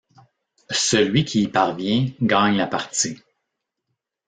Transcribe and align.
Celui 0.73 1.25
qui 1.25 1.43
y 1.43 1.47
parvient 1.47 2.07
gagne 2.23 2.57
la 2.57 2.65
partie. 2.65 3.19